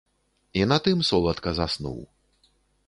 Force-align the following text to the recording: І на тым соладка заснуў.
І 0.61 0.63
на 0.71 0.77
тым 0.87 1.05
соладка 1.11 1.49
заснуў. 1.61 2.03